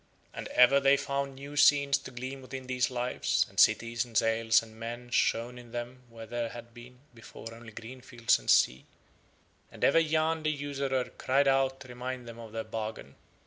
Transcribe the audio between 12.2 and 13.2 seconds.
them of their bargain.